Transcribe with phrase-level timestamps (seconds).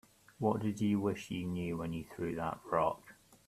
[0.39, 1.55] What'd you wish when
[1.93, 3.13] you threw that rock?